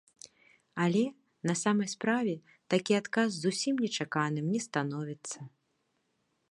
[0.85, 1.03] Але
[1.49, 2.33] на самай справе
[2.75, 5.39] такі адказ зусім нечаканым не становіцца.